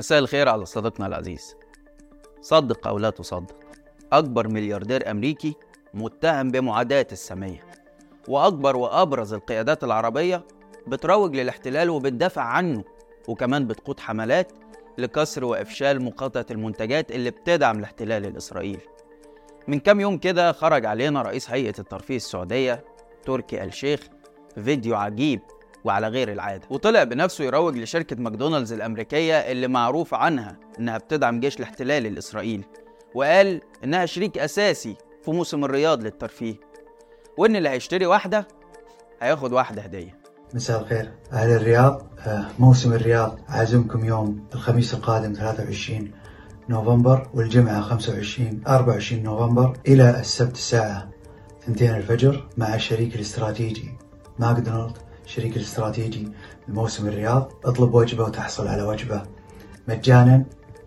مساء 0.00 0.18
الخير 0.18 0.48
على 0.48 0.66
صديقنا 0.66 1.06
العزيز. 1.06 1.56
صدق 2.40 2.86
أو 2.86 2.98
لا 2.98 3.10
تصدق 3.10 3.54
أكبر 4.12 4.48
ملياردير 4.48 5.10
أمريكي 5.10 5.54
متهم 5.94 6.50
بمعاداة 6.50 7.06
السامية 7.12 7.60
وأكبر 8.28 8.76
وأبرز 8.76 9.32
القيادات 9.34 9.84
العربية 9.84 10.44
بتروج 10.86 11.36
للاحتلال 11.36 11.90
وبتدافع 11.90 12.42
عنه 12.42 12.84
وكمان 13.28 13.66
بتقود 13.66 14.00
حملات 14.00 14.52
لكسر 14.98 15.44
وإفشال 15.44 16.02
مقاطعة 16.02 16.46
المنتجات 16.50 17.10
اللي 17.10 17.30
بتدعم 17.30 17.78
الاحتلال 17.78 18.26
الإسرائيلي. 18.26 18.82
من 19.68 19.80
كام 19.80 20.00
يوم 20.00 20.18
كده 20.18 20.52
خرج 20.52 20.86
علينا 20.86 21.22
رئيس 21.22 21.50
هيئة 21.50 21.74
الترفيه 21.78 22.16
السعودية 22.16 22.84
تركي 23.24 23.64
آل 23.64 23.74
شيخ 23.74 24.00
في 24.54 24.62
فيديو 24.62 24.96
عجيب 24.96 25.40
وعلى 25.84 26.08
غير 26.08 26.32
العادة. 26.32 26.66
وطلع 26.70 27.04
بنفسه 27.04 27.44
يروج 27.44 27.78
لشركة 27.78 28.16
ماكدونالدز 28.16 28.72
الأمريكية 28.72 29.34
اللي 29.34 29.68
معروف 29.68 30.14
عنها 30.14 30.56
إنها 30.78 30.98
بتدعم 30.98 31.40
جيش 31.40 31.56
الاحتلال 31.56 32.06
الإسرائيلي 32.06 32.64
وقال 33.14 33.60
إنها 33.84 34.06
شريك 34.06 34.38
أساسي 34.38 34.96
في 35.24 35.30
موسم 35.30 35.64
الرياض 35.64 36.02
للترفيه 36.02 36.54
وإن 37.38 37.56
اللي 37.56 37.68
هيشتري 37.68 38.06
واحدة 38.06 38.48
هياخد 39.22 39.52
واحدة 39.52 39.82
هدية. 39.82 40.20
مساء 40.54 40.80
الخير. 40.82 41.10
أهل 41.32 41.50
الرياض 41.50 42.06
آه، 42.26 42.44
موسم 42.58 42.92
الرياض 42.92 43.38
عازمكم 43.48 44.04
يوم 44.04 44.44
الخميس 44.54 44.94
القادم 44.94 45.32
23 45.32 46.10
نوفمبر 46.68 47.30
والجمعة 47.34 47.80
25 47.80 48.62
24 48.68 49.22
نوفمبر 49.22 49.76
إلى 49.88 50.20
السبت 50.20 50.52
الساعة 50.54 51.08
2 51.68 51.96
الفجر 51.96 52.48
مع 52.56 52.74
الشريك 52.74 53.14
الاستراتيجي 53.14 53.90
ماكدونالد 54.38 54.98
شريك 55.30 55.56
الاستراتيجي 55.56 56.28
لموسم 56.68 57.08
الرياض 57.08 57.52
اطلب 57.64 57.94
وجبة 57.94 58.24
وتحصل 58.24 58.68
على 58.68 58.82
وجبة. 58.82 59.22
مجانا 59.88 60.44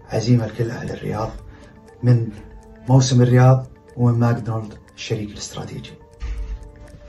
عزيمة 0.10 0.48
لكل 0.48 0.72
أهل 0.72 0.92
الرياض. 0.92 1.32
من 2.04 2.30
موسم 2.90 3.22
الرياض 3.22 3.68
ومن 3.98 4.20
ماكدونالد 4.20 4.74
الشريك 4.96 5.30
الاستراتيجي. 5.30 5.92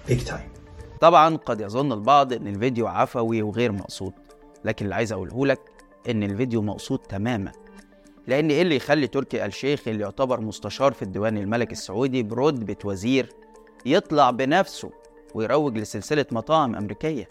Big 0.09 0.25
Time 0.25 0.49
طبعا 1.01 1.37
قد 1.37 1.61
يظن 1.61 1.93
البعض 1.93 2.33
إن 2.33 2.47
الفيديو 2.47 2.87
عفوي 2.87 3.43
وغير 3.43 3.73
مقصود 3.73 4.13
لكن 4.65 4.85
اللي 4.85 4.95
عايز 4.95 5.13
أقوله 5.13 5.47
لك 5.47 5.61
إن 6.11 6.23
الفيديو 6.23 6.63
مقصود 6.63 6.99
تماما. 6.99 7.53
لأن 8.27 8.51
إيه 8.51 8.63
اللي 8.63 8.77
يخلي 8.77 9.07
تركي 9.07 9.45
آل 9.45 9.53
شيخ 9.53 9.89
اللي 9.89 10.03
يعتبر 10.03 10.41
مستشار 10.41 10.93
في 10.93 11.03
الديوان 11.03 11.39
الملكي 11.39 11.73
السعودي 11.73 12.23
برتبة 12.23 12.77
وزير 12.85 13.33
يطلع 13.87 14.31
بنفسه 14.31 14.91
ويروج 15.35 15.79
لسلسلة 15.79 16.27
مطاعم 16.33 16.75
أمريكية. 16.75 17.29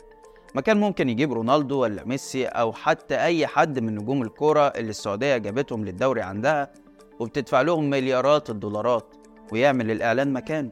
ما 0.55 0.61
كان 0.61 0.79
ممكن 0.79 1.09
يجيب 1.09 1.33
رونالدو 1.33 1.79
ولا 1.79 2.05
ميسي 2.05 2.45
أو 2.45 2.73
حتى 2.73 3.15
أي 3.15 3.47
حد 3.47 3.79
من 3.79 3.95
نجوم 3.95 4.21
الكورة 4.21 4.67
اللي 4.67 4.89
السعودية 4.89 5.37
جابتهم 5.37 5.85
للدوري 5.85 6.21
عندها 6.21 6.73
وبتدفع 7.19 7.61
لهم 7.61 7.89
مليارات 7.89 8.49
الدولارات 8.49 9.15
ويعمل 9.51 9.91
الإعلان 9.91 10.33
مكانه. 10.33 10.71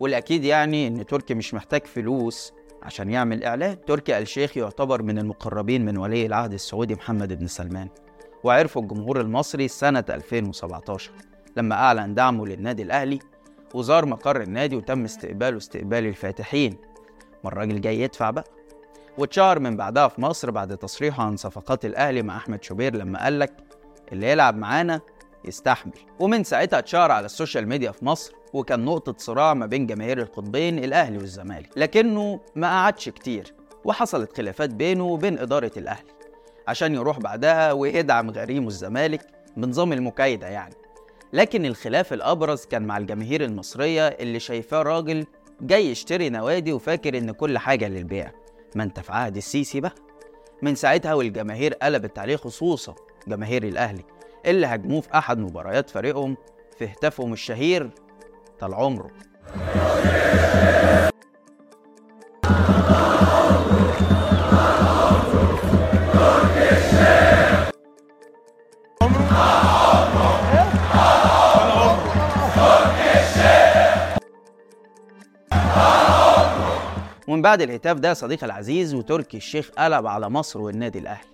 والأكيد 0.00 0.44
يعني 0.44 0.86
إن 0.86 1.06
تركي 1.06 1.34
مش 1.34 1.54
محتاج 1.54 1.86
فلوس 1.86 2.52
عشان 2.82 3.10
يعمل 3.10 3.44
إعلان. 3.44 3.84
تركي 3.84 4.18
آل 4.18 4.28
شيخ 4.28 4.56
يعتبر 4.56 5.02
من 5.02 5.18
المقربين 5.18 5.84
من 5.84 5.96
ولي 5.96 6.26
العهد 6.26 6.52
السعودي 6.52 6.94
محمد 6.94 7.32
بن 7.38 7.46
سلمان 7.46 7.88
وعرفوا 8.44 8.82
الجمهور 8.82 9.20
المصري 9.20 9.68
سنة 9.68 10.04
2017 10.10 11.10
لما 11.56 11.74
أعلن 11.74 12.14
دعمه 12.14 12.46
للنادي 12.46 12.82
الأهلي 12.82 13.18
وزار 13.74 14.06
مقر 14.06 14.40
النادي 14.40 14.76
وتم 14.76 15.04
استقباله 15.04 15.56
استقبال 15.56 16.06
الفاتحين. 16.06 16.76
ما 17.44 17.50
الراجل 17.50 17.80
جاي 17.80 18.00
يدفع 18.00 18.30
بقى؟ 18.30 18.44
واتشهر 19.18 19.58
من 19.58 19.76
بعدها 19.76 20.08
في 20.08 20.20
مصر 20.20 20.50
بعد 20.50 20.76
تصريحه 20.76 21.22
عن 21.24 21.36
صفقات 21.36 21.84
الأهلي 21.84 22.22
مع 22.22 22.36
أحمد 22.36 22.64
شوبير 22.64 22.96
لما 22.96 23.24
قال 23.24 23.38
لك 23.38 23.52
اللي 24.12 24.30
يلعب 24.30 24.56
معانا 24.56 25.00
يستحمل. 25.44 25.92
ومن 26.20 26.44
ساعتها 26.44 26.78
اتشهر 26.78 27.10
على 27.10 27.26
السوشيال 27.26 27.68
ميديا 27.68 27.90
في 27.90 28.04
مصر 28.04 28.32
وكان 28.52 28.84
نقطة 28.84 29.14
صراع 29.18 29.54
ما 29.54 29.66
بين 29.66 29.86
جماهير 29.86 30.18
القطبين 30.22 30.84
الأهلي 30.84 31.18
والزمالك 31.18 31.70
لكنه 31.76 32.40
ما 32.56 32.66
قعدش 32.68 33.08
كتير 33.08 33.54
وحصلت 33.84 34.36
خلافات 34.36 34.70
بينه 34.70 35.04
وبين 35.04 35.38
إدارة 35.38 35.70
الأهلي 35.76 36.08
عشان 36.68 36.94
يروح 36.94 37.18
بعدها 37.18 37.72
ويدعم 37.72 38.30
غريمه 38.30 38.66
الزمالك 38.66 39.26
بنظام 39.56 39.92
المكايدة 39.92 40.46
يعني. 40.46 40.74
لكن 41.34 41.66
الخلاف 41.66 42.12
الأبرز 42.12 42.64
كان 42.64 42.82
مع 42.82 42.98
الجماهير 42.98 43.44
المصرية 43.44 44.08
اللي 44.08 44.40
شايفاه 44.40 44.82
راجل 44.82 45.26
جاي 45.60 45.90
يشتري 45.90 46.30
نوادي 46.30 46.72
وفاكر 46.72 47.18
إن 47.18 47.30
كل 47.30 47.58
حاجة 47.58 47.88
للبيع. 47.88 48.32
ما 48.74 48.82
أنت 48.82 49.00
في 49.00 49.12
عهد 49.12 49.36
السيسي 49.36 49.80
بقى؟ 49.80 49.94
من 50.62 50.74
ساعتها 50.74 51.14
والجماهير 51.14 51.74
قلبت 51.74 52.18
عليه 52.18 52.36
خصوصا 52.36 52.94
جماهير 53.28 53.62
الأهلي 53.62 54.04
اللي 54.46 54.66
هاجموه 54.66 55.00
في 55.00 55.08
أحد 55.18 55.38
مباريات 55.38 55.90
فريقهم 55.90 56.36
في 56.78 56.84
هتافهم 56.86 57.32
الشهير 57.32 57.90
طال 58.60 58.74
عمره. 58.74 59.10
بعد 77.44 77.62
الهتاف 77.62 77.98
ده 77.98 78.14
صديقي 78.14 78.46
العزيز 78.46 78.94
وتركي 78.94 79.36
الشيخ 79.36 79.70
قلب 79.78 80.06
على 80.06 80.30
مصر 80.30 80.60
والنادي 80.60 80.98
الأهلي 80.98 81.28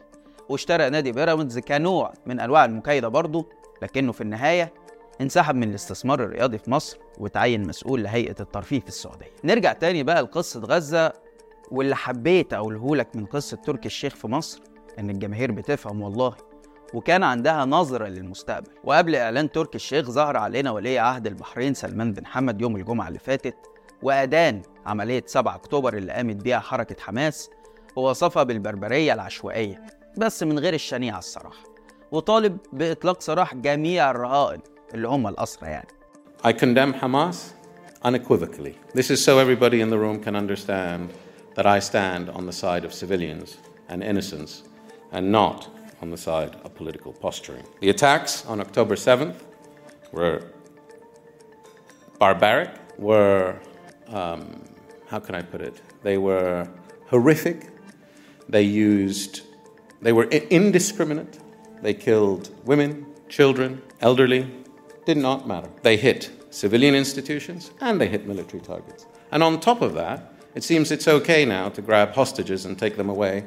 واشترى 0.48 0.90
نادي 0.90 1.12
بيراميدز 1.12 1.58
كنوع 1.58 2.12
من 2.26 2.40
أنواع 2.40 2.64
المكايدة 2.64 3.08
برضه 3.08 3.46
لكنه 3.82 4.12
في 4.12 4.20
النهاية 4.20 4.72
انسحب 5.20 5.54
من 5.54 5.70
الاستثمار 5.70 6.24
الرياضي 6.24 6.58
في 6.58 6.70
مصر 6.70 6.98
وتعين 7.18 7.66
مسؤول 7.66 8.02
لهيئة 8.02 8.34
الترفيه 8.40 8.80
في 8.80 8.88
السعودية. 8.88 9.26
نرجع 9.44 9.72
تاني 9.72 10.02
بقى 10.02 10.22
لقصة 10.22 10.60
غزة 10.60 11.12
واللي 11.70 11.96
حبيت 11.96 12.52
أقوله 12.54 12.96
لك 12.96 13.16
من 13.16 13.26
قصة 13.26 13.56
تركي 13.56 13.86
الشيخ 13.86 14.14
في 14.14 14.28
مصر 14.28 14.60
إن 14.98 15.10
الجماهير 15.10 15.52
بتفهم 15.52 16.02
والله 16.02 16.34
وكان 16.94 17.22
عندها 17.22 17.64
نظرة 17.64 18.06
للمستقبل 18.06 18.70
وقبل 18.84 19.16
إعلان 19.16 19.50
تركي 19.50 19.76
الشيخ 19.76 20.10
ظهر 20.10 20.36
علينا 20.36 20.70
ولي 20.70 20.98
عهد 20.98 21.26
البحرين 21.26 21.74
سلمان 21.74 22.12
بن 22.12 22.26
حمد 22.26 22.60
يوم 22.60 22.76
الجمعة 22.76 23.08
اللي 23.08 23.18
فاتت 23.18 23.56
وأدان 24.02 24.62
عملية 24.86 25.22
7 25.26 25.54
أكتوبر 25.54 25.96
اللي 25.96 26.12
قامت 26.12 26.36
بيها 26.36 26.58
حركة 26.58 26.96
حماس 27.00 27.50
ووصفها 27.96 28.42
بالبربرية 28.42 29.12
العشوائية 29.12 29.86
بس 30.16 30.42
من 30.42 30.58
غير 30.58 30.74
الشنيعة 30.74 31.18
الصراحة 31.18 31.64
وطالب 32.12 32.58
بإطلاق 32.72 33.20
سراح 33.20 33.54
جميع 33.54 34.10
الرهائن 34.10 34.60
اللي 34.94 35.08
هم 35.08 35.26
الأسرى 35.28 35.68
يعني 35.68 35.88
I 36.42 36.52
condemn 36.52 36.94
Hamas 36.94 37.52
unequivocally. 38.02 38.74
This 38.94 39.10
is 39.10 39.22
so 39.22 39.38
everybody 39.38 39.82
in 39.82 39.90
the 39.90 39.98
room 39.98 40.22
can 40.22 40.34
understand 40.34 41.12
that 41.54 41.66
I 41.66 41.78
stand 41.80 42.30
on 42.30 42.46
the 42.46 42.52
side 42.52 42.84
of 42.86 42.94
civilians 42.94 43.58
and 43.90 44.02
innocents 44.02 44.62
and 45.12 45.30
not 45.30 45.68
on 46.00 46.10
the 46.10 46.16
side 46.16 46.56
of 46.64 46.74
political 46.74 47.12
posturing. 47.12 47.64
The 47.80 47.90
attacks 47.90 48.46
on 48.46 48.58
October 48.60 48.94
7th 48.94 49.36
were 50.12 50.42
barbaric, 52.18 52.70
were, 52.98 53.56
um, 54.10 54.62
how 55.06 55.18
can 55.18 55.34
I 55.34 55.42
put 55.42 55.60
it? 55.60 55.80
They 56.02 56.18
were 56.18 56.68
horrific. 57.08 57.68
They 58.48 58.62
used, 58.62 59.42
they 60.00 60.12
were 60.12 60.24
indiscriminate. 60.24 61.38
They 61.82 61.94
killed 61.94 62.50
women, 62.64 63.06
children, 63.28 63.82
elderly, 64.00 64.50
did 65.06 65.16
not 65.16 65.48
matter. 65.48 65.68
They 65.82 65.96
hit 65.96 66.30
civilian 66.50 66.94
institutions 66.94 67.70
and 67.80 68.00
they 68.00 68.08
hit 68.08 68.26
military 68.26 68.62
targets. 68.62 69.06
And 69.32 69.42
on 69.42 69.60
top 69.60 69.82
of 69.82 69.94
that, 69.94 70.32
it 70.54 70.64
seems 70.64 70.90
it's 70.90 71.06
okay 71.06 71.44
now 71.44 71.68
to 71.70 71.82
grab 71.82 72.12
hostages 72.12 72.66
and 72.66 72.78
take 72.78 72.96
them 72.96 73.08
away 73.08 73.44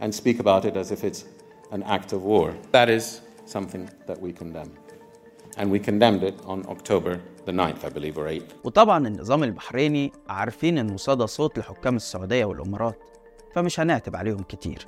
and 0.00 0.14
speak 0.14 0.38
about 0.40 0.64
it 0.64 0.76
as 0.76 0.90
if 0.90 1.04
it's 1.04 1.24
an 1.70 1.82
act 1.82 2.12
of 2.12 2.22
war. 2.22 2.56
That 2.72 2.88
is 2.88 3.20
something 3.44 3.90
that 4.06 4.20
we 4.20 4.32
condemn. 4.32 4.72
And 5.58 5.70
we 5.72 5.78
condemned 5.80 6.22
it 6.22 6.36
on 6.46 6.58
October 6.74 7.20
the 7.46 7.52
9th, 7.52 7.84
I 7.84 7.88
believe, 7.88 8.16
or 8.18 8.28
8th. 8.28 8.54
وطبعا 8.64 9.08
النظام 9.08 9.44
البحريني 9.44 10.12
عارفين 10.28 10.78
انه 10.78 10.96
صدى 10.96 11.26
صوت 11.26 11.58
لحكام 11.58 11.96
السعودية 11.96 12.44
والإمارات 12.44 12.98
فمش 13.54 13.80
هنعتب 13.80 14.16
عليهم 14.16 14.42
كتير. 14.42 14.86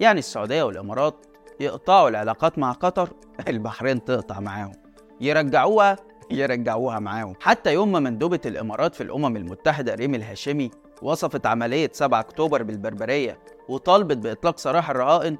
يعني 0.00 0.18
السعودية 0.18 0.62
والإمارات 0.62 1.14
يقطعوا 1.60 2.08
العلاقات 2.08 2.58
مع 2.58 2.72
قطر 2.72 3.08
البحرين 3.48 4.04
تقطع 4.04 4.40
معاهم. 4.40 4.72
يرجعوها 5.20 5.96
يرجعوها 6.30 6.98
معاهم. 6.98 7.34
حتى 7.40 7.72
يوم 7.72 7.92
ما 7.92 8.00
مندوبة 8.00 8.40
الإمارات 8.46 8.94
في 8.94 9.02
الأمم 9.02 9.36
المتحدة 9.36 9.94
ريم 9.94 10.14
الهاشمي 10.14 10.70
وصفت 11.02 11.46
عملية 11.46 11.90
7 11.92 12.20
أكتوبر 12.20 12.62
بالبربرية 12.62 13.38
وطالبت 13.68 14.16
بإطلاق 14.16 14.58
سراح 14.58 14.90
الرهائن 14.90 15.36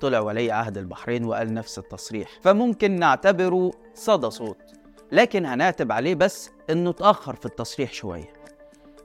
طلع 0.00 0.20
ولي 0.20 0.50
عهد 0.50 0.78
البحرين 0.78 1.24
وقال 1.24 1.54
نفس 1.54 1.78
التصريح. 1.78 2.28
فممكن 2.42 2.98
نعتبره 2.98 3.70
صدى 3.94 4.30
صوت 4.30 4.58
لكن 5.12 5.46
هنعتب 5.46 5.92
عليه 5.92 6.14
بس 6.14 6.50
إنه 6.70 6.90
اتأخر 6.90 7.34
في 7.36 7.46
التصريح 7.46 7.92
شوية. 7.92 8.32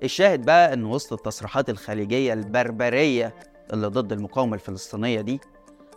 الشاهد 0.04 0.46
بقى 0.46 0.74
إن 0.74 0.86
وسط 0.86 1.14
التصريحات 1.14 1.70
الخليجية 1.70 2.34
البربرية 2.34 3.36
اللي 3.74 3.88
ضد 3.88 4.12
المقاومة 4.12 4.54
الفلسطينية 4.56 5.22
دي 5.22 5.40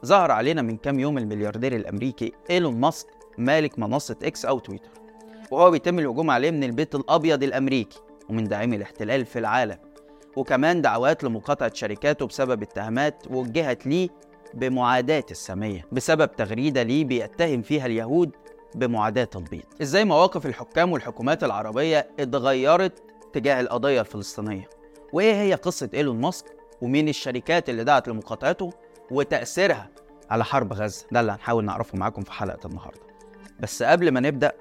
ظهر 0.07 0.31
علينا 0.31 0.63
من 0.63 0.77
كام 0.77 1.01
يوم 1.01 1.19
الملياردير 1.19 1.77
الأمريكي 1.77 2.33
إيلون 2.51 2.81
ماسك 2.81 3.07
مالك 3.39 3.79
منصة 3.79 4.17
إكس 4.23 4.45
أو 4.45 4.59
تويتر. 4.59 4.91
وهو 5.51 5.71
بيتم 5.71 5.99
الهجوم 5.99 6.31
عليه 6.31 6.51
من 6.51 6.65
البيت 6.65 6.95
الأبيض 6.95 7.43
الأمريكي 7.43 7.99
ومن 8.29 8.45
داعمي 8.45 8.77
الاحتلال 8.77 9.25
في 9.27 9.39
العالم. 9.39 9.79
وكمان 10.37 10.83
دعوات 10.83 11.25
لمقاطعة 11.25 11.75
شركاته 11.75 12.27
بسبب 12.27 12.63
اتهامات 12.63 13.23
وجهت 13.31 13.87
ليه 13.87 14.09
بمعاداة 14.55 15.25
السامية 15.31 15.87
بسبب 15.93 16.37
تغريدة 16.37 16.83
ليه 16.83 17.05
بيتهم 17.05 17.63
فيها 17.63 17.87
اليهود 17.87 18.31
بمعاداة 18.75 19.29
البيض 19.37 19.63
إزاي 19.83 20.05
مواقف 20.05 20.47
الحكام 20.47 20.93
والحكومات 20.93 21.45
العربية 21.45 22.09
اتغيرت 22.21 23.03
تجاه 23.33 23.61
القضية 23.61 24.01
الفلسطينية؟ 24.01 24.69
وإيه 25.13 25.35
هي 25.35 25.55
قصة 25.55 25.91
إيلون 25.95 26.21
ماسك؟ 26.21 26.45
ومين 26.83 27.09
الشركات 27.09 27.69
اللي 27.69 27.85
دعت 27.85 28.09
لمقاطعته؟ 28.09 28.71
وتأثيرها 29.11 29.91
على 30.31 30.45
حرب 30.45 30.73
غزة؟ 30.73 31.07
ده 31.13 31.21
اللي 31.21 31.33
هنحاول 31.33 31.65
نعرفه 31.65 31.99
معاكم 31.99 32.23
في 32.23 32.33
حلقة 32.33 32.67
النهاردة. 32.67 33.01
بس 33.61 33.83
قبل 33.83 34.11
ما 34.11 34.21
نبدأ 34.21 34.53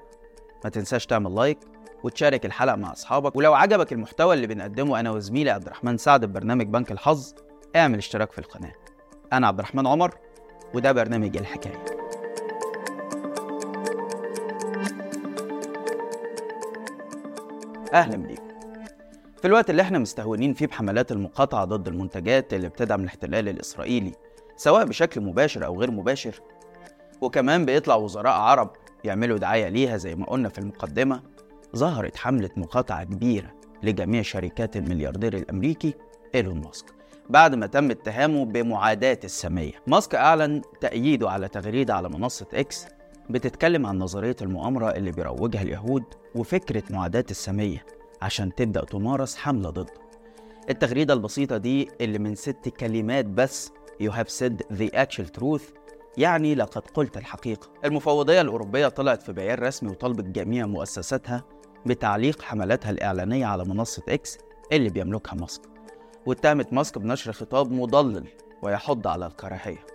ما 0.64 0.70
تنساش 0.70 1.06
تعمل 1.06 1.34
لايك 1.34 1.58
وتشارك 2.04 2.46
الحلقة 2.46 2.76
مع 2.76 2.92
أصحابك. 2.92 3.36
ولو 3.36 3.54
عجبك 3.54 3.92
المحتوى 3.92 4.34
اللي 4.34 4.46
بنقدمه 4.46 5.00
أنا 5.00 5.10
وزميلي 5.10 5.50
عبد 5.50 5.66
الرحمن 5.66 5.98
سعد 5.98 6.24
ببرنامج 6.24 6.66
بنك 6.66 6.92
الحظ 6.92 7.34
اعمل 7.76 7.98
اشتراك 7.98 8.32
في 8.32 8.38
القناة. 8.38 8.72
أنا 9.36 9.46
عبد 9.46 9.58
الرحمن 9.58 9.86
عمر 9.86 10.14
وده 10.74 10.92
برنامج 10.92 11.36
الحكاية. 11.36 11.84
أهلا 17.94 18.16
بيكم 18.16 18.44
في 19.36 19.44
الوقت 19.48 19.70
اللي 19.70 19.82
إحنا 19.82 19.98
مستهونين 19.98 20.54
فيه 20.54 20.66
بحملات 20.66 21.12
المقاطعة 21.12 21.64
ضد 21.64 21.88
المنتجات 21.88 22.54
اللي 22.54 22.68
بتدعم 22.68 23.00
الاحتلال 23.00 23.48
الإسرائيلي 23.48 24.12
سواء 24.56 24.84
بشكل 24.84 25.20
مباشر 25.20 25.66
أو 25.66 25.80
غير 25.80 25.90
مباشر 25.90 26.40
وكمان 27.20 27.64
بيطلع 27.64 27.94
وزراء 27.94 28.32
عرب 28.32 28.70
يعملوا 29.04 29.38
دعاية 29.38 29.68
ليها 29.68 29.96
زي 29.96 30.14
ما 30.14 30.26
قلنا 30.26 30.48
في 30.48 30.58
المقدمة 30.58 31.22
ظهرت 31.76 32.16
حملة 32.16 32.50
مقاطعة 32.56 33.04
كبيرة 33.04 33.50
لجميع 33.82 34.22
شركات 34.22 34.76
الملياردير 34.76 35.36
الأمريكي 35.36 35.94
إيلون 36.34 36.60
ماسك. 36.60 36.86
بعد 37.30 37.54
ما 37.54 37.66
تم 37.66 37.90
اتهامه 37.90 38.44
بمعاداة 38.44 39.18
السامية. 39.24 39.72
ماسك 39.86 40.14
أعلن 40.14 40.62
تأييده 40.80 41.30
على 41.30 41.48
تغريدة 41.48 41.94
على 41.94 42.08
منصة 42.08 42.46
إكس 42.54 42.86
بتتكلم 43.30 43.86
عن 43.86 43.98
نظرية 43.98 44.36
المؤامرة 44.42 44.90
اللي 44.90 45.10
بيروجها 45.12 45.62
اليهود 45.62 46.02
وفكرة 46.34 46.82
معاداة 46.90 47.24
السامية 47.30 47.84
عشان 48.22 48.54
تبدأ 48.54 48.84
تمارس 48.84 49.36
حملة 49.36 49.70
ضده 49.70 49.94
التغريدة 50.70 51.14
البسيطة 51.14 51.56
دي 51.56 51.88
اللي 52.00 52.18
من 52.18 52.34
ست 52.34 52.68
كلمات 52.68 53.24
بس 53.24 53.70
You 54.02 54.10
have 54.10 54.28
said 54.28 54.76
the 54.78 54.90
actual 54.96 55.40
truth 55.40 55.62
يعني 56.16 56.54
لقد 56.54 56.82
قلت 56.94 57.16
الحقيقة 57.16 57.68
المفوضية 57.84 58.40
الأوروبية 58.40 58.88
طلعت 58.88 59.22
في 59.22 59.32
بيان 59.32 59.58
رسمي 59.58 59.90
وطلبت 59.90 60.24
جميع 60.24 60.66
مؤسساتها 60.66 61.44
بتعليق 61.86 62.42
حملاتها 62.42 62.90
الإعلانية 62.90 63.46
على 63.46 63.64
منصة 63.64 64.02
إكس 64.08 64.38
اللي 64.72 64.90
بيملكها 64.90 65.34
ماسك. 65.34 65.62
واتهمت 66.26 66.72
ماسك 66.72 66.98
بنشر 66.98 67.32
خطاب 67.32 67.72
مضلل 67.72 68.24
ويحض 68.62 69.06
على 69.06 69.26
الكراهية. 69.26 69.86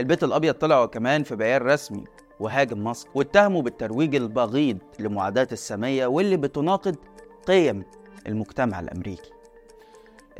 البيت 0.00 0.24
الأبيض 0.24 0.54
طلع 0.54 0.86
كمان 0.86 1.22
في 1.22 1.36
بيان 1.36 1.62
رسمي 1.62 2.04
وهاجم 2.40 2.84
ماسك 2.84 3.16
واتهمه 3.16 3.62
بالترويج 3.62 4.14
البغيض 4.14 4.78
لمعاداة 4.98 5.48
السامية 5.52 6.06
واللي 6.06 6.36
بتناقض 6.36 6.96
قيم 7.46 7.84
المجتمع 8.26 8.80
الأمريكي. 8.80 9.30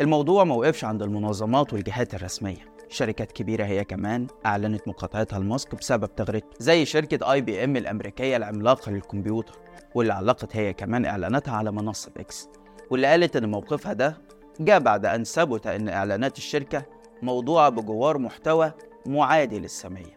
الموضوع 0.01 0.45
ما 0.45 0.55
وقفش 0.55 0.85
عند 0.85 1.03
المنظمات 1.03 1.73
والجهات 1.73 2.15
الرسمية. 2.15 2.75
شركات 2.89 3.33
كبيرة 3.33 3.65
هي 3.65 3.85
كمان 3.85 4.27
أعلنت 4.47 4.89
مقاطعتها 4.89 5.39
لماسك 5.39 5.75
بسبب 5.75 6.15
تغريدته 6.15 6.49
زي 6.59 6.85
شركة 6.85 7.33
IBM 7.33 7.77
الأمريكية 7.77 8.37
العملاقة 8.37 8.93
للكمبيوتر 8.93 9.59
واللي 9.95 10.13
علقت 10.13 10.57
هي 10.57 10.73
كمان 10.73 11.05
إعلاناتها 11.05 11.55
على 11.55 11.73
منصة 11.73 12.11
إكس 12.17 12.49
واللي 12.91 13.07
قالت 13.07 13.37
إن 13.37 13.51
موقفها 13.51 13.93
ده 13.93 14.17
جاء 14.61 14.79
بعد 14.79 15.07
أن 15.07 15.25
ثبت 15.25 15.67
إن 15.67 15.89
إعلانات 15.89 16.39
الشركة 16.39 16.83
موضوعة 17.23 17.69
بجوار 17.69 18.19
محتوى 18.19 18.73
معادي 19.07 19.59
للسامية 19.59 20.17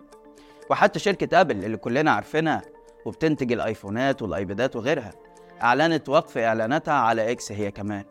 وحتى 0.69 0.99
شركة 0.99 1.41
أبل 1.41 1.65
اللي 1.65 1.77
كلنا 1.77 2.11
عارفينها 2.11 2.61
وبتنتج 3.05 3.51
الآيفونات 3.51 4.21
والآيبادات 4.21 4.75
وغيرها 4.75 5.11
أعلنت 5.61 6.09
وقف 6.09 6.37
إعلاناتها 6.37 6.93
على 6.93 7.31
إكس 7.31 7.51
هي 7.51 7.71
كمان. 7.71 8.03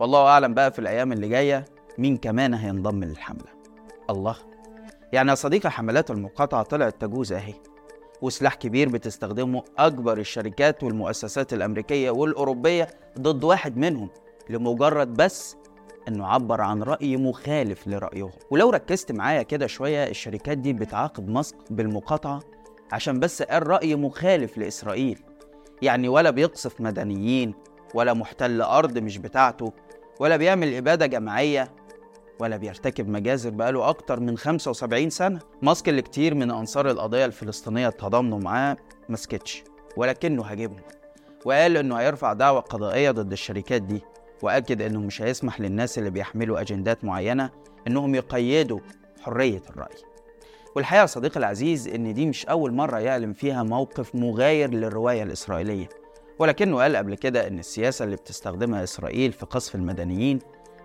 والله 0.00 0.26
أعلم 0.26 0.54
بقى 0.54 0.72
في 0.72 0.78
الأيام 0.78 1.12
اللي 1.12 1.28
جاية 1.28 1.64
مين 1.98 2.16
كمان 2.16 2.54
هينضم 2.54 3.04
للحملة. 3.04 3.48
الله. 4.10 4.36
يعني 5.12 5.30
يا 5.30 5.34
صديقي 5.34 5.70
حملات 5.70 6.10
المقاطعة 6.10 6.62
طلعت 6.62 7.00
تجوز 7.00 7.32
أهي. 7.32 7.54
وسلاح 8.22 8.54
كبير 8.54 8.88
بتستخدمه 8.88 9.64
أكبر 9.78 10.18
الشركات 10.18 10.82
والمؤسسات 10.82 11.52
الأمريكية 11.52 12.10
والأوروبية 12.10 12.88
ضد 13.18 13.44
واحد 13.44 13.76
منهم. 13.76 14.08
لمجرد 14.50 15.14
بس 15.14 15.56
إنه 16.08 16.26
عبر 16.26 16.60
عن 16.60 16.82
رأي 16.82 17.16
مخالف 17.16 17.88
لرايهم 17.88 18.30
ولو 18.50 18.70
ركزت 18.70 19.12
معايا 19.12 19.42
كده 19.42 19.66
شوية 19.66 20.04
الشركات 20.08 20.58
دي 20.58 20.72
بتعاقب 20.72 21.28
ماسك 21.28 21.56
بالمقاطعة 21.70 22.40
عشان 22.92 23.20
بس 23.20 23.42
قال 23.42 23.66
راي 23.66 23.96
مخالف 23.96 24.58
لإسرائيل. 24.58 25.22
يعني 25.82 26.08
ولا 26.08 26.30
بيقصف 26.30 26.80
مدنيين 26.80 27.54
ولا 27.94 28.14
محتل 28.14 28.60
أرض 28.62 28.98
مش 28.98 29.18
بتاعته 29.18 29.72
ولا 30.20 30.36
بيعمل 30.36 30.74
إبادة 30.74 31.06
جماعية 31.06 31.72
ولا 32.40 32.56
بيرتكب 32.56 33.08
مجازر 33.08 33.50
بقاله 33.50 33.88
أكتر 33.88 34.20
من 34.20 34.36
75 34.38 35.10
سنة. 35.10 35.38
ماسك 35.62 35.88
اللي 35.88 36.02
كتير 36.02 36.34
من 36.34 36.50
أنصار 36.50 36.90
القضية 36.90 37.24
الفلسطينية 37.24 37.88
تضامنوا 37.88 38.38
معاه 38.38 38.76
مسكتش 39.08 39.64
ولكنه 39.96 40.42
هاجمهم. 40.42 40.82
وقال 41.44 41.76
إنه 41.76 41.96
هيرفع 41.96 42.32
دعوة 42.32 42.60
قضائية 42.60 43.10
ضد 43.10 43.32
الشركات 43.32 43.82
دي. 43.82 44.02
وأكد 44.42 44.82
إنه 44.82 45.00
مش 45.00 45.22
هيسمح 45.22 45.60
للناس 45.60 45.98
اللي 45.98 46.10
بيحملوا 46.10 46.60
أجندات 46.60 47.04
معينة 47.04 47.50
إنهم 47.86 48.14
يقيدوا 48.14 48.80
حرية 49.22 49.62
الرأي. 49.70 49.94
والحقيقة 50.76 51.06
صديقي 51.06 51.36
العزيز 51.40 51.88
إن 51.88 52.14
دي 52.14 52.26
مش 52.26 52.46
أول 52.46 52.72
مرة 52.72 52.98
يعلن 52.98 53.32
فيها 53.32 53.62
موقف 53.62 54.14
مغاير 54.14 54.70
للرواية 54.70 55.22
الإسرائيلية 55.22 55.88
ولكنه 56.38 56.76
قال 56.82 56.96
قبل 56.96 57.14
كده 57.14 57.46
إن 57.48 57.58
السياسة 57.58 58.04
اللي 58.04 58.16
بتستخدمها 58.16 58.84
إسرائيل 58.84 59.32
في 59.32 59.46
قصف 59.46 59.74
المدنيين 59.74 60.38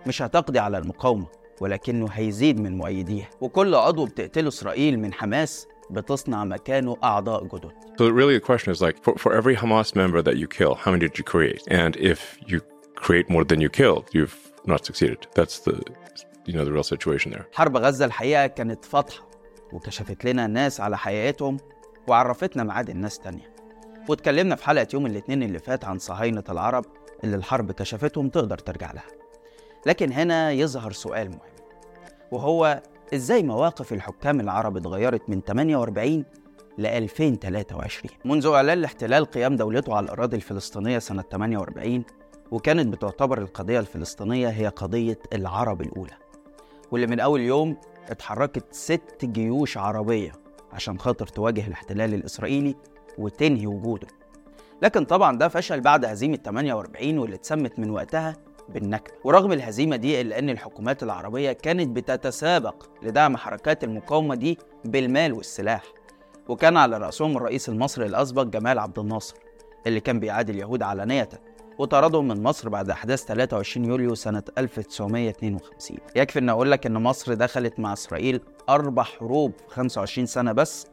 مش 0.06 0.22
هتقضي 0.22 0.58
على 0.58 0.78
المقاومة 0.78 1.26
ولكنه 1.60 2.08
هيزيد 2.12 2.60
من 2.60 2.76
مؤيديها. 2.78 3.28
وكل 3.40 3.74
عضو 3.74 4.04
بتقتله 4.04 4.48
إسرائيل 4.48 4.98
من 4.98 5.12
حماس 5.12 5.66
بتصنع 5.90 6.44
مكانه 6.44 6.96
أعضاء 7.04 7.44
جدد. 7.44 7.70
So 7.98 8.08
really 8.08 8.38
the 8.38 8.46
question 8.52 8.72
is 8.72 8.80
like 8.80 8.96
for, 9.04 9.18
for 9.18 9.32
every 9.34 9.56
Hamas 9.56 9.94
member 9.96 10.22
that 10.22 10.36
you 10.36 10.46
kill, 10.48 10.74
how 10.74 10.90
many 10.92 11.08
did 11.08 11.18
you 11.18 11.24
create? 11.24 11.62
And 11.68 11.96
if 11.96 12.38
you 12.46 12.60
create 13.06 13.28
more 13.30 13.44
than 13.44 13.60
you 13.60 13.70
killed, 13.80 14.04
you've 14.16 14.38
not 14.72 14.84
succeeded. 14.84 15.20
That's 15.38 15.56
the 15.66 15.74
you 16.46 16.54
know 16.54 16.64
the 16.64 16.72
real 16.72 16.88
situation 16.94 17.32
there. 17.32 17.44
حرب 17.52 17.76
غزة 17.76 18.04
الحقيقة 18.04 18.46
كانت 18.46 18.84
فاتحة 18.84 19.28
وكشفت 19.72 20.24
لنا 20.24 20.46
ناس 20.46 20.80
على 20.80 20.98
حقيقتهم 20.98 21.56
وعرفتنا 22.08 22.64
معادن 22.64 22.96
ناس 22.96 23.18
تانية 23.18 23.54
واتكلمنا 24.08 24.56
في 24.56 24.64
حلقة 24.64 24.86
يوم 24.94 25.06
الاثنين 25.06 25.42
اللي 25.42 25.58
فات 25.58 25.84
عن 25.84 25.98
صهاينة 25.98 26.44
العرب 26.48 26.84
اللي 27.24 27.36
الحرب 27.36 27.72
كشفتهم 27.72 28.28
تقدر 28.28 28.58
ترجع 28.58 28.92
لها 28.92 29.04
لكن 29.86 30.12
هنا 30.12 30.50
يظهر 30.52 30.92
سؤال 30.92 31.28
مهم 31.30 31.40
وهو 32.32 32.82
إزاي 33.14 33.42
مواقف 33.42 33.92
الحكام 33.92 34.40
العرب 34.40 34.76
اتغيرت 34.76 35.22
من 35.28 35.40
48 35.40 36.24
ل 36.78 36.86
2023 36.86 38.10
منذ 38.24 38.46
إعلان 38.46 38.78
الاحتلال 38.78 39.24
قيام 39.24 39.56
دولته 39.56 39.94
على 39.96 40.04
الأراضي 40.04 40.36
الفلسطينية 40.36 40.98
سنة 40.98 41.22
48 41.22 42.04
وكانت 42.50 42.86
بتعتبر 42.94 43.38
القضية 43.38 43.80
الفلسطينية 43.80 44.48
هي 44.48 44.68
قضية 44.68 45.18
العرب 45.32 45.80
الأولى. 45.80 46.12
واللي 46.90 47.06
من 47.06 47.20
أول 47.20 47.40
يوم 47.40 47.76
اتحركت 48.10 48.74
ست 48.74 49.24
جيوش 49.24 49.78
عربية 49.78 50.32
عشان 50.72 50.98
خاطر 50.98 51.26
تواجه 51.26 51.66
الاحتلال 51.66 52.14
الإسرائيلي 52.14 52.74
وتنهي 53.18 53.66
وجوده. 53.66 54.06
لكن 54.82 55.04
طبعا 55.04 55.38
ده 55.38 55.48
فشل 55.48 55.80
بعد 55.80 56.04
هزيمة 56.04 56.36
48 56.44 57.18
واللي 57.18 57.36
اتسمت 57.36 57.78
من 57.78 57.90
وقتها 57.90 58.36
بالنكبة 58.68 59.14
ورغم 59.24 59.52
الهزيمة 59.52 59.96
دي 59.96 60.20
إلا 60.20 60.38
أن 60.38 60.50
الحكومات 60.50 61.02
العربية 61.02 61.52
كانت 61.52 61.88
بتتسابق 61.96 62.86
لدعم 63.02 63.36
حركات 63.36 63.84
المقاومة 63.84 64.34
دي 64.34 64.58
بالمال 64.84 65.32
والسلاح. 65.32 65.82
وكان 66.48 66.76
على 66.76 66.98
رأسهم 66.98 67.36
الرئيس 67.36 67.68
المصري 67.68 68.06
الأسبق 68.06 68.42
جمال 68.42 68.78
عبد 68.78 68.98
الناصر 68.98 69.34
اللي 69.86 70.00
كان 70.00 70.20
بيعادي 70.20 70.52
اليهود 70.52 70.82
علانية 70.82 71.28
وطردهم 71.80 72.28
من 72.28 72.42
مصر 72.42 72.68
بعد 72.68 72.90
أحداث 72.90 73.24
23 73.24 73.86
يوليو 73.86 74.14
سنة 74.14 74.42
1952 74.58 75.98
يكفي 76.16 76.38
أن 76.38 76.48
أقول 76.48 76.70
لك 76.70 76.86
أن 76.86 76.92
مصر 76.92 77.34
دخلت 77.34 77.80
مع 77.80 77.92
إسرائيل 77.92 78.40
أربع 78.68 79.02
حروب 79.02 79.52
في 79.68 79.74
25 79.74 80.26
سنة 80.26 80.52
بس 80.52 80.86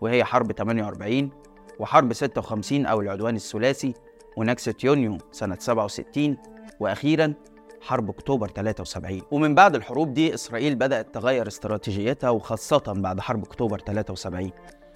وهي 0.00 0.24
حرب 0.24 0.52
48 0.52 1.30
وحرب 1.78 2.12
56 2.12 2.86
أو 2.86 3.00
العدوان 3.00 3.36
الثلاثي 3.36 3.94
ونكسة 4.36 4.74
يونيو 4.84 5.18
سنة 5.32 5.56
67 5.60 6.36
وأخيرا 6.80 7.34
حرب 7.80 8.10
أكتوبر 8.10 8.48
73 8.48 9.22
ومن 9.30 9.54
بعد 9.54 9.74
الحروب 9.74 10.14
دي 10.14 10.34
إسرائيل 10.34 10.74
بدأت 10.74 11.14
تغير 11.14 11.46
استراتيجيتها 11.46 12.30
وخاصة 12.30 12.82
بعد 12.86 13.20
حرب 13.20 13.44
أكتوبر 13.44 13.78
73 13.78 14.50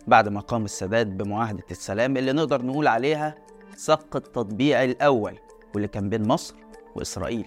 بعد 0.06 0.28
ما 0.28 0.40
قام 0.40 0.64
السادات 0.64 1.06
بمعاهدة 1.06 1.64
السلام 1.70 2.16
اللي 2.16 2.32
نقدر 2.32 2.62
نقول 2.62 2.86
عليها 2.86 3.43
سق 3.76 4.16
التطبيع 4.16 4.84
الأول 4.84 5.38
واللي 5.74 5.88
كان 5.88 6.08
بين 6.08 6.28
مصر 6.28 6.54
وإسرائيل. 6.94 7.46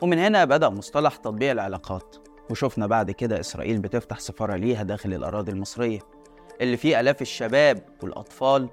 ومن 0.00 0.18
هنا 0.18 0.44
بدأ 0.44 0.68
مصطلح 0.68 1.16
تطبيع 1.16 1.52
العلاقات. 1.52 2.16
وشفنا 2.50 2.86
بعد 2.86 3.10
كده 3.10 3.40
إسرائيل 3.40 3.78
بتفتح 3.78 4.20
سفارة 4.20 4.56
ليها 4.56 4.82
داخل 4.82 5.14
الأراضي 5.14 5.52
المصرية. 5.52 6.00
اللي 6.60 6.76
فيه 6.76 7.00
آلاف 7.00 7.22
الشباب 7.22 7.82
والأطفال 8.02 8.68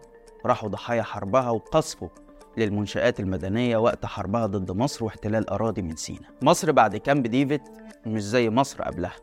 راحوا 0.45 0.69
ضحايا 0.69 1.03
حربها 1.03 1.49
وقصفوا 1.49 2.09
للمنشآت 2.57 3.19
المدنية 3.19 3.77
وقت 3.77 4.05
حربها 4.05 4.45
ضد 4.45 4.71
مصر 4.71 5.05
واحتلال 5.05 5.49
أراضي 5.49 5.81
من 5.81 5.95
سيناء 5.95 6.31
مصر 6.41 6.71
بعد 6.71 6.97
كامب 6.97 7.27
ديفيد 7.27 7.61
مش 8.05 8.23
زي 8.23 8.49
مصر 8.49 8.83
قبلها. 8.83 9.15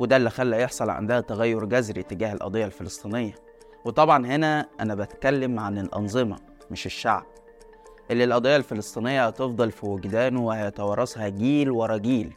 وده 0.00 0.16
اللي 0.16 0.30
خلى 0.30 0.60
يحصل 0.62 0.90
عندها 0.90 1.20
تغير 1.20 1.64
جذري 1.64 2.02
تجاه 2.02 2.32
القضية 2.32 2.64
الفلسطينية. 2.64 3.34
وطبعا 3.84 4.26
هنا 4.26 4.68
أنا 4.80 4.94
بتكلم 4.94 5.58
عن 5.58 5.78
الأنظمة. 5.78 6.36
مش 6.70 6.86
الشعب 6.86 7.24
اللي 8.10 8.24
القضية 8.24 8.56
الفلسطينية 8.56 9.26
هتفضل 9.26 9.70
في 9.70 9.86
وجدانه 9.86 10.46
وهيتوارثها 10.46 11.28
جيل 11.28 11.70
ورا 11.70 11.96
جيل 11.96 12.34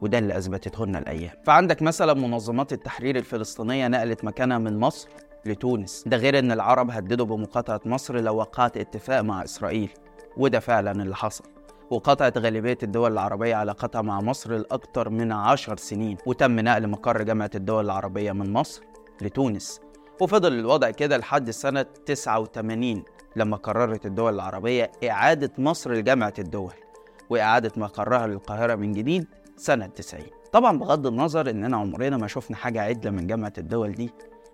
وده 0.00 0.18
اللي 0.18 0.38
أثبتته 0.38 0.86
لنا 0.86 0.98
الأيام. 0.98 1.32
فعندك 1.46 1.82
مثلا 1.82 2.14
منظمات 2.14 2.72
التحرير 2.72 3.16
الفلسطينية 3.16 3.88
نقلت 3.88 4.24
مكانها 4.24 4.58
من 4.58 4.80
مصر 4.80 5.08
لتونس. 5.46 6.04
ده 6.06 6.16
غير 6.16 6.38
إن 6.38 6.52
العرب 6.52 6.90
هددوا 6.90 7.26
بمقاطعة 7.26 7.80
مصر 7.86 8.20
لو 8.20 8.36
وقعت 8.36 8.76
اتفاق 8.76 9.20
مع 9.20 9.44
إسرائيل 9.44 9.90
وده 10.36 10.60
فعلا 10.60 10.92
اللي 11.02 11.16
حصل. 11.16 11.44
وقطعت 11.90 12.38
غالبية 12.38 12.78
الدول 12.82 13.12
العربية 13.12 13.54
علاقتها 13.54 14.02
مع 14.02 14.20
مصر 14.20 14.52
لأكثر 14.52 15.08
من 15.08 15.32
عشر 15.32 15.76
سنين 15.76 16.16
وتم 16.26 16.60
نقل 16.60 16.86
مقر 16.86 17.22
جامعة 17.22 17.50
الدول 17.54 17.84
العربية 17.84 18.32
من 18.32 18.52
مصر 18.52 18.82
لتونس. 19.22 19.80
وفضل 20.20 20.52
الوضع 20.52 20.90
كده 20.90 21.16
لحد 21.16 21.50
سنة 21.50 21.82
89 21.82 23.02
لما 23.36 23.56
قررت 23.56 24.06
الدول 24.06 24.34
العربية 24.34 24.92
إعادة 25.10 25.50
مصر 25.58 25.92
لجامعة 25.92 26.34
الدول 26.38 26.72
وإعادة 27.30 27.72
مقرها 27.76 28.26
للقاهرة 28.26 28.74
من 28.74 28.92
جديد 28.92 29.26
سنة 29.56 29.86
90 29.86 30.24
طبعا 30.52 30.78
بغض 30.78 31.06
النظر 31.06 31.50
إننا 31.50 31.76
عمرنا 31.76 32.16
ما 32.16 32.26
شفنا 32.26 32.56
حاجة 32.56 32.80
عدلة 32.82 33.10
من 33.10 33.26
جامعة 33.26 33.52
الدول 33.58 33.92
دي 33.92 34.10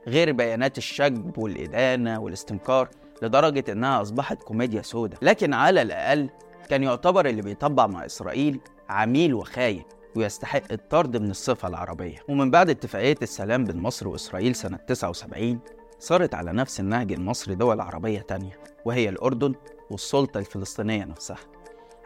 غير 0.07 0.33
بيانات 0.33 0.79
الشجب 0.79 1.39
والإدانة 1.39 2.21
والاستنكار 2.21 2.89
لدرجة 3.23 3.73
إنها 3.73 4.03
أصبحت 4.03 4.43
كوميديا 4.43 4.83
سوداء 4.83 5.19
لكن 5.23 5.55
على 5.55 5.83
الأقل 5.83 6.29
كان 6.69 6.83
يعتبر 6.83 7.27
اللي 7.27 7.43
بيطبع 7.43 7.87
مع 7.87 8.07
إسرائيل 8.07 8.61
عميل 8.89 9.35
وخاين 9.35 9.83
ويستحق 10.17 10.63
الطرد 10.73 11.17
من 11.17 11.31
الصفة 11.31 11.69
العربية. 11.69 12.17
ومن 12.29 12.51
بعد 12.51 12.71
اتفاقية 12.71 13.17
السلام 13.23 13.65
بين 13.65 13.77
مصر 13.77 14.09
وإسرائيل 14.09 14.55
سنة 14.55 14.77
79 14.77 15.59
صارت 16.01 16.35
على 16.35 16.53
نفس 16.53 16.81
النهج 16.81 17.13
المصري 17.13 17.55
دول 17.55 17.81
عربية 17.81 18.21
تانية 18.21 18.59
وهي 18.85 19.09
الأردن 19.09 19.55
والسلطة 19.91 20.39
الفلسطينية 20.39 21.05
نفسها 21.05 21.37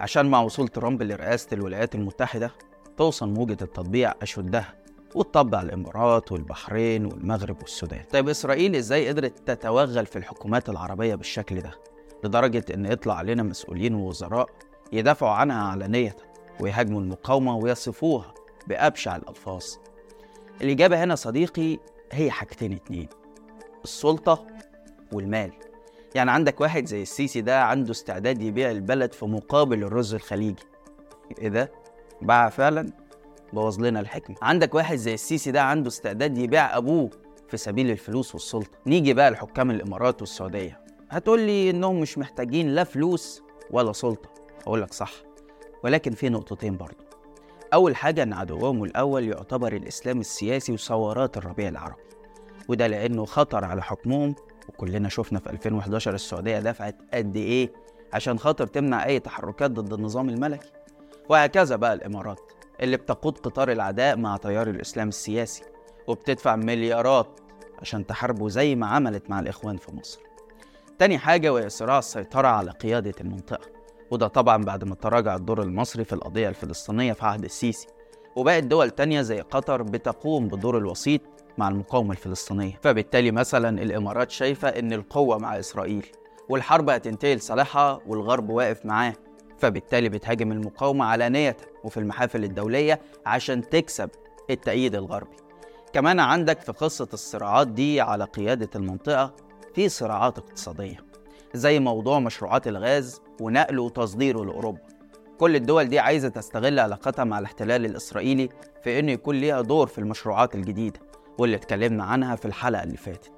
عشان 0.00 0.26
مع 0.30 0.40
وصول 0.40 0.68
ترامب 0.68 1.02
لرئاسة 1.02 1.48
الولايات 1.52 1.94
المتحدة 1.94 2.50
توصل 2.96 3.28
موجة 3.28 3.56
التطبيع 3.62 4.14
أشدها 4.22 4.74
وتطبع 5.14 5.62
الإمارات 5.62 6.32
والبحرين 6.32 7.06
والمغرب 7.06 7.56
والسودان. 7.60 8.04
طيب 8.12 8.28
إسرائيل 8.28 8.76
إزاي 8.76 9.08
قدرت 9.08 9.50
تتوغل 9.50 10.06
في 10.06 10.16
الحكومات 10.16 10.68
العربية 10.68 11.14
بالشكل 11.14 11.60
ده؟ 11.60 11.70
لدرجة 12.24 12.64
إن 12.74 12.86
يطلع 12.86 13.14
علينا 13.14 13.42
مسؤولين 13.42 13.94
ووزراء 13.94 14.48
يدافعوا 14.92 15.32
عنها 15.32 15.62
علانيه 15.62 16.16
ويهاجموا 16.60 17.00
المقاومة 17.00 17.56
ويصفوها 17.56 18.34
بأبشع 18.66 19.16
الألفاظ. 19.16 19.64
الإجابة 20.62 21.04
هنا 21.04 21.14
صديقي 21.14 21.78
هي 22.12 22.30
حاجتين 22.30 22.72
اتنين 22.72 23.08
السلطة 23.84 24.46
والمال. 25.12 25.50
يعني 26.14 26.30
عندك 26.30 26.60
واحد 26.60 26.86
زي 26.86 27.02
السيسي 27.02 27.40
ده 27.40 27.62
عنده 27.64 27.90
استعداد 27.90 28.42
يبيع 28.42 28.70
البلد 28.70 29.12
في 29.12 29.24
مقابل 29.26 29.82
الرز 29.84 30.14
الخليجي. 30.14 30.62
إيه 31.38 31.48
ده؟ 31.48 31.72
باع 32.22 32.48
فعلا؟ 32.48 32.92
بوظ 33.52 33.80
لنا 33.80 34.00
الحكمة 34.00 34.36
عندك 34.42 34.74
واحد 34.74 34.96
زي 34.96 35.14
السيسي 35.14 35.50
ده 35.50 35.62
عنده 35.62 35.88
استعداد 35.88 36.38
يبيع 36.38 36.76
أبوه 36.76 37.10
في 37.48 37.56
سبيل 37.56 37.90
الفلوس 37.90 38.34
والسلطة 38.34 38.78
نيجي 38.86 39.14
بقى 39.14 39.30
لحكام 39.30 39.70
الإمارات 39.70 40.20
والسعودية 40.20 40.80
هتقول 41.10 41.40
لي 41.40 41.70
إنهم 41.70 42.00
مش 42.00 42.18
محتاجين 42.18 42.68
لا 42.74 42.84
فلوس 42.84 43.42
ولا 43.70 43.92
سلطة 43.92 44.28
أقول 44.66 44.82
لك 44.82 44.92
صح 44.92 45.12
ولكن 45.84 46.12
في 46.12 46.28
نقطتين 46.28 46.76
برضه 46.76 47.04
أول 47.74 47.96
حاجة 47.96 48.22
إن 48.22 48.32
عدوهم 48.32 48.84
الأول 48.84 49.24
يعتبر 49.28 49.72
الإسلام 49.72 50.20
السياسي 50.20 50.72
وثورات 50.72 51.36
الربيع 51.36 51.68
العربي 51.68 52.02
وده 52.68 52.86
لأنه 52.86 53.24
خطر 53.24 53.64
على 53.64 53.82
حكمهم. 53.82 54.34
وكلنا 54.68 55.08
شفنا 55.08 55.38
في 55.38 55.50
2011 55.50 56.14
السعودية 56.14 56.58
دفعت 56.58 56.96
قد 57.14 57.36
إيه 57.36 57.72
عشان 58.12 58.38
خاطر 58.38 58.66
تمنع 58.66 59.04
أي 59.06 59.20
تحركات 59.20 59.70
ضد 59.70 59.92
النظام 59.92 60.28
الملكي. 60.28 60.70
وهكذا 61.28 61.76
بقى 61.76 61.92
الإمارات 61.94 62.40
اللي 62.80 62.96
بتقود 62.96 63.38
قطار 63.38 63.72
العداء 63.72 64.16
مع 64.16 64.36
تيار 64.36 64.70
الإسلام 64.70 65.08
السياسي 65.08 65.62
وبتدفع 66.06 66.56
مليارات 66.56 67.40
عشان 67.78 68.06
تحاربه 68.06 68.48
زي 68.48 68.74
ما 68.74 68.86
عملت 68.86 69.30
مع 69.30 69.40
الإخوان 69.40 69.76
في 69.76 69.96
مصر. 69.96 70.20
تاني 70.98 71.18
حاجة 71.18 71.52
وهي 71.52 71.68
صراع 71.68 71.98
السيطرة 71.98 72.48
على 72.48 72.70
قيادة 72.70 73.14
المنطقة. 73.20 73.68
وده 74.10 74.26
طبعا 74.28 74.64
بعد 74.64 74.84
ما 74.84 74.94
تراجع 74.94 75.36
الدور 75.36 75.62
المصري 75.62 76.04
في 76.04 76.12
القضية 76.12 76.48
الفلسطينية 76.48 77.12
في 77.12 77.24
عهد 77.26 77.44
السيسي. 77.44 77.86
وبقت 78.36 78.62
دول 78.64 78.90
تانية 78.90 79.22
زي 79.22 79.40
قطر 79.40 79.82
بتقوم 79.82 80.48
بدور 80.48 80.78
الوسيط 80.78 81.20
مع 81.58 81.68
المقاومة 81.68 82.10
الفلسطينية. 82.12 82.78
فبالتالي 82.82 83.30
مثلا 83.30 83.82
الإمارات 83.82 84.30
شايفة 84.30 84.68
إن 84.68 84.92
القوة 84.92 85.38
مع 85.38 85.58
إسرائيل 85.58 86.06
والحرب 86.48 86.90
هتنتهي 86.90 87.34
لصالحها 87.34 88.00
والغرب 88.06 88.50
واقف 88.50 88.86
معاه. 88.86 89.12
فبالتالي 89.58 90.08
بتهاجم 90.08 90.52
المقاومة 90.52 91.04
علانية 91.04 91.56
وفي 91.84 91.96
المحافل 91.96 92.44
الدولية 92.44 93.00
عشان 93.26 93.68
تكسب 93.68 94.10
التأييد 94.50 94.94
الغربي. 94.94 95.36
كمان 95.92 96.20
عندك 96.20 96.60
في 96.60 96.72
قصة 96.72 97.08
الصراعات 97.12 97.68
دي 97.68 98.00
على 98.00 98.24
قيادة 98.24 98.70
المنطقة 98.76 99.34
في 99.74 99.88
صراعات 99.88 100.38
اقتصادية 100.38 100.96
زي 101.54 101.78
موضوع 101.80 102.18
مشروعات 102.18 102.68
الغاز 102.68 103.22
ونقله 103.40 103.82
وتصديره 103.82 104.44
لأوروبا. 104.44 104.80
كل 105.38 105.56
الدول 105.56 105.84
دي 105.84 105.98
عايزة 105.98 106.28
تستغل 106.28 106.78
علاقتها 106.78 107.24
مع 107.24 107.38
الاحتلال 107.38 107.84
الإسرائيلي 107.84 108.48
في 108.84 108.98
إنه 108.98 109.12
يكون 109.12 109.36
ليها 109.36 109.60
دور 109.60 109.86
في 109.86 109.98
المشروعات 109.98 110.54
الجديدة. 110.54 111.00
واللي 111.38 111.56
اتكلمنا 111.56 112.04
عنها 112.04 112.36
في 112.36 112.44
الحلقة 112.44 112.82
اللي 112.82 112.96
فاتت. 112.96 113.32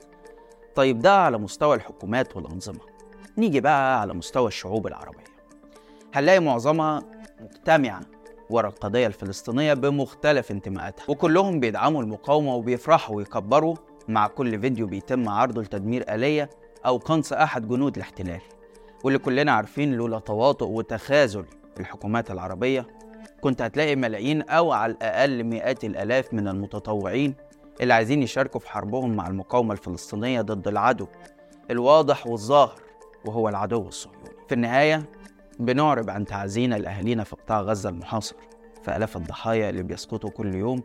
طيب 0.75 0.99
ده 0.99 1.17
على 1.17 1.39
مستوى 1.39 1.77
الحكومات 1.77 2.37
والأنظمة. 2.37 2.81
نيجي 3.39 3.61
بقى 3.61 4.01
على 4.01 4.15
مستوى 4.15 4.47
الشعوب 4.49 4.87
العربية. 4.87 5.25
هنلاقي 6.15 6.41
معظمها 6.41 7.03
مجتمعة 7.41 8.01
ورا 8.51 8.69
القضية 8.69 9.07
الفلسطينية 9.07 9.75
بمختلف 9.75 10.51
انتماءاتها 10.51 11.05
وكلهم 11.09 11.61
بيدعموا 11.61 12.03
المقاومة 12.03 12.55
وبيفرحوا 12.55 13.17
ويكبروا 13.17 13.75
مع 14.09 14.27
كل 14.27 14.61
فيديو 14.61 14.87
بيتم 14.87 15.29
عرضه 15.29 15.63
لتدمير 15.63 16.15
آلية 16.15 16.51
أو 16.87 16.97
قنص 16.97 17.33
أحد 17.33 17.69
جنود 17.69 17.97
الاحتلال. 17.97 18.41
واللي 19.05 19.19
كلنا 19.19 19.53
عارفين 19.53 19.95
لولا 19.95 20.19
تواطؤ 20.19 20.67
وتخاذل 20.67 21.45
الحكومات 21.81 22.31
العربية 22.31 22.87
كنت 23.41 23.63
هتلاقي 23.63 23.97
ملايين 23.97 24.43
أو 24.43 24.73
على 24.73 24.93
الأقل 24.93 25.45
مئات 25.45 25.85
الآلاف 25.85 26.35
من 26.35 26.49
المتطوعين 26.49 27.35
اللي 27.81 27.95
عايزين 27.95 28.23
يشاركوا 28.23 28.61
في 28.61 28.71
حربهم 28.71 29.17
مع 29.17 29.27
المقاومة 29.27 29.73
الفلسطينية 29.73 30.41
ضد 30.41 30.69
العدو 30.69 31.07
الواضح 31.71 32.27
والظاهر 32.27 32.81
وهو 33.25 33.49
العدو 33.49 33.89
الصهيوني. 33.89 34.31
في 34.49 34.55
النهاية 34.55 35.03
بنعرب 35.59 36.11
عن 36.11 36.25
تعزينا 36.25 36.75
لأهالينا 36.75 37.25
في 37.25 37.37
قطاع 37.37 37.61
غزة 37.61 37.89
المحاصر 37.91 38.37
في 38.83 38.97
آلاف 38.97 39.17
الضحايا 39.17 39.71
اللي 39.71 39.83
بيسقطوا 39.83 40.31
كل 40.31 40.55
يوم 40.55 40.83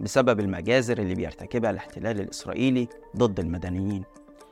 بسبب 0.00 0.40
المجازر 0.40 0.98
اللي 0.98 1.14
بيرتكبها 1.14 1.70
الاحتلال 1.70 2.20
الإسرائيلي 2.20 2.88
ضد 3.16 3.40
المدنيين 3.40 4.04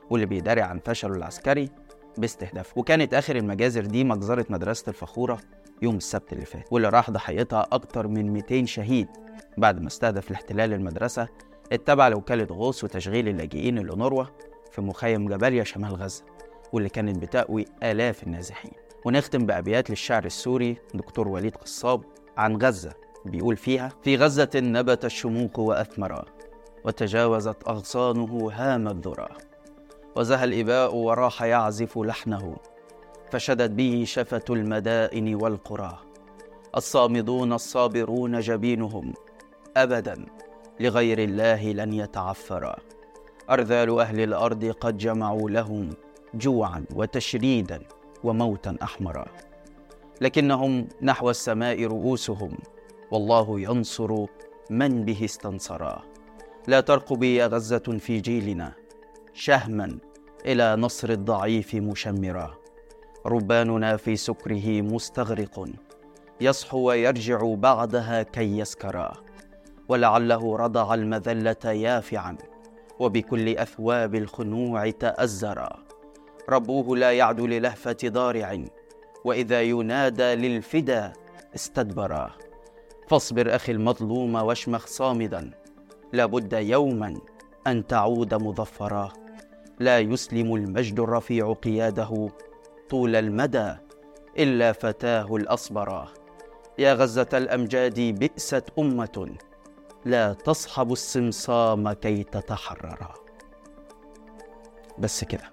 واللي 0.09 0.25
بيداري 0.25 0.61
عن 0.61 0.79
فشله 0.85 1.15
العسكري 1.15 1.69
باستهدافه 2.17 2.79
وكانت 2.79 3.13
آخر 3.13 3.35
المجازر 3.35 3.85
دي 3.85 4.03
مجزرة 4.03 4.45
مدرسة 4.49 4.89
الفخورة 4.89 5.39
يوم 5.81 5.95
السبت 5.95 6.33
اللي 6.33 6.45
فات 6.45 6.65
واللي 6.71 6.89
راح 6.89 7.11
ضحيتها 7.11 7.67
أكتر 7.71 8.07
من 8.07 8.33
200 8.33 8.65
شهيد 8.65 9.07
بعد 9.57 9.81
ما 9.81 9.87
استهدف 9.87 10.29
الاحتلال 10.31 10.73
المدرسة 10.73 11.27
التابعة 11.71 12.09
لوكالة 12.09 12.55
غوث 12.55 12.83
وتشغيل 12.83 13.27
اللاجئين 13.27 13.77
الأونروا 13.77 14.25
في 14.71 14.81
مخيم 14.81 15.27
جباليا 15.29 15.63
شمال 15.63 15.95
غزة 15.95 16.23
واللي 16.73 16.89
كانت 16.89 17.17
بتأوي 17.17 17.65
آلاف 17.83 18.23
النازحين. 18.23 18.71
ونختم 19.05 19.45
بأبيات 19.45 19.89
للشاعر 19.89 20.25
السوري 20.25 20.77
دكتور 20.93 21.27
وليد 21.27 21.55
قصاب 21.55 22.03
عن 22.37 22.57
غزة. 22.57 22.93
بيقول 23.25 23.57
فيها 23.57 23.91
في 24.03 24.15
غزة 24.15 24.49
نبت 24.55 25.05
الشموق 25.05 25.59
وأثمر 25.59 26.25
وتجاوزت 26.85 27.67
أغصانه 27.67 28.51
هام 28.53 28.87
الذرى 28.87 29.27
وزهى 30.15 30.43
الإباء 30.43 30.95
وراح 30.95 31.43
يعزف 31.43 31.97
لحنه 31.97 32.57
فشدت 33.31 33.71
به 33.71 34.03
شفة 34.07 34.43
المدائن 34.49 35.35
والقرى 35.35 35.99
الصامدون 36.77 37.53
الصابرون 37.53 38.39
جبينهم 38.39 39.13
أبدا 39.77 40.25
لغير 40.79 41.19
الله 41.19 41.71
لن 41.71 41.93
يتعفرا. 41.93 42.75
أرذال 43.49 43.99
أهل 43.99 44.19
الأرض 44.19 44.65
قد 44.65 44.97
جمعوا 44.97 45.49
لهم 45.49 45.89
جوعا 46.33 46.85
وتشريدا 46.95 47.81
وموتا 48.23 48.77
أحمرا. 48.83 49.25
لكنهم 50.21 50.87
نحو 51.01 51.29
السماء 51.29 51.83
رؤوسهم 51.83 52.57
والله 53.11 53.59
ينصر 53.59 54.25
من 54.69 55.05
به 55.05 55.25
استنصرا. 55.25 56.03
لا 56.67 56.79
ترقبي 56.79 57.35
يا 57.35 57.47
غزة 57.47 57.97
في 57.99 58.19
جيلنا 58.19 58.73
شهما 59.33 59.97
إلى 60.45 60.75
نصر 60.75 61.09
الضعيف 61.09 61.75
مشمرا. 61.75 62.53
رباننا 63.25 63.97
في 63.97 64.15
سكره 64.15 64.81
مستغرق 64.81 65.65
يصحو 66.41 66.79
ويرجع 66.79 67.53
بعدها 67.53 68.23
كي 68.23 68.57
يسكرا. 68.59 69.13
ولعله 69.89 70.55
رضع 70.55 70.93
المذلة 70.93 71.71
يافعا 71.71 72.37
وبكل 72.99 73.57
أثواب 73.57 74.15
الخنوع 74.15 74.89
تأزرا 74.89 75.69
ربوه 76.49 76.97
لا 76.97 77.11
يعدو 77.11 77.47
للهفة 77.47 77.97
ضارع 78.05 78.63
وإذا 79.25 79.61
ينادى 79.61 80.35
للفدا 80.35 81.13
استدبرا 81.55 82.29
فاصبر 83.07 83.55
أخي 83.55 83.71
المظلوم 83.71 84.35
واشمخ 84.35 84.87
صامدا 84.87 85.51
لابد 86.13 86.53
يوما 86.53 87.21
أن 87.67 87.87
تعود 87.87 88.33
مظفرا. 88.33 89.09
لا 89.79 89.99
يسلم 89.99 90.55
المجد 90.55 90.99
الرفيع 90.99 91.53
قياده 91.53 92.29
طول 92.89 93.15
المدى 93.15 93.73
إلا 94.39 94.71
فتاه 94.71 95.35
الأصبرا 95.35 96.07
يا 96.77 96.93
غزة 96.93 97.29
الأمجاد 97.33 97.99
بئست 97.99 98.63
أمة. 98.79 99.29
لا 100.05 100.33
تصحب 100.33 100.91
السمصام 100.91 101.91
كي 101.91 102.23
تتحررا 102.23 103.13
بس 104.99 105.23
كده 105.23 105.51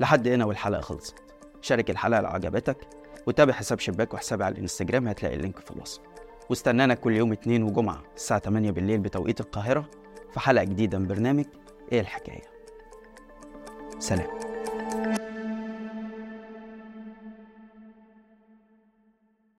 لحد 0.00 0.28
هنا 0.28 0.44
والحلقة 0.44 0.80
خلصت. 0.80 1.14
شارك 1.60 1.90
الحلقة 1.90 2.20
لو 2.20 2.28
عجبتك 2.28 2.76
وتابع 3.26 3.52
حساب 3.52 3.78
شباك 3.78 4.14
وحسابي 4.14 4.44
على 4.44 4.54
الإنستجرام 4.54 5.08
هتلاقي 5.08 5.36
اللينك 5.36 5.58
في 5.58 5.70
الوصف. 5.70 6.00
واستنانا 6.50 6.94
كل 6.94 7.16
يوم 7.16 7.32
اثنين 7.32 7.62
وجمعة 7.62 8.02
الساعة 8.16 8.40
8 8.40 8.70
بالليل 8.70 8.98
بتوقيت 8.98 9.40
القاهرة 9.40 9.90
في 10.32 10.40
حلقة 10.40 10.64
جديدة 10.64 10.98
من 10.98 11.06
برنامج 11.06 11.44
إيه 11.92 12.00
الحكاية. 12.00 12.42
سلام. 13.98 14.45